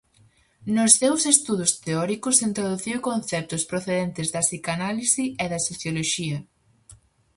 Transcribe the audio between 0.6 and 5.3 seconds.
Nos seus estudos teóricos introduciu conceptos procedentes da psicanálise